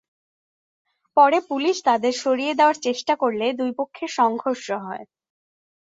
পরে 1.17 1.37
পুলিশ 1.49 1.75
তাঁদের 1.85 2.13
সরিয়ে 2.23 2.53
দেওয়ার 2.53 2.77
চেষ্টা 2.85 3.13
করলে 3.15 3.45
দুই 3.59 3.71
পক্ষের 3.79 4.11
সংঘর্ষ 4.19 4.67
হয়। 4.85 5.03